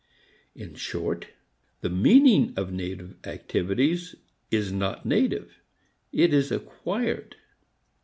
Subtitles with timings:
[0.55, 1.27] In short,
[1.81, 4.15] the meaning of native activities
[4.49, 5.59] is not native;
[6.11, 7.35] it is acquired.